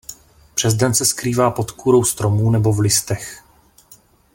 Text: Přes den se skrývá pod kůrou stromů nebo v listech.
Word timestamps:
Přes 0.55 0.73
den 0.73 0.93
se 0.93 1.05
skrývá 1.05 1.51
pod 1.51 1.71
kůrou 1.71 2.03
stromů 2.03 2.51
nebo 2.51 2.73
v 2.73 2.79
listech. 2.79 3.45